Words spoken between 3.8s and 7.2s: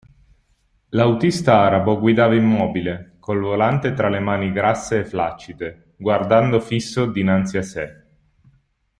tra le mani grasse e flaccide, guardando fisso